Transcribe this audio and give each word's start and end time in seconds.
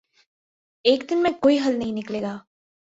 ایک 0.85 1.03
دن 1.09 1.23
میں 1.23 1.31
کوئی 1.41 1.57
حل 1.59 1.79
نہیں 1.79 1.91
نکلے 1.91 2.21
گا۔ 2.21 2.37